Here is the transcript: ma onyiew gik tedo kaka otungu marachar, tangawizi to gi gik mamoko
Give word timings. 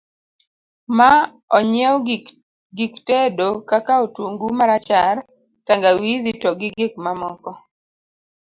ma 0.97 1.11
onyiew 1.57 1.95
gik 2.77 2.93
tedo 3.07 3.47
kaka 3.69 3.93
otungu 4.05 4.47
marachar, 4.59 5.15
tangawizi 5.65 6.31
to 6.41 6.49
gi 6.59 6.69
gik 6.77 6.93
mamoko 7.03 7.51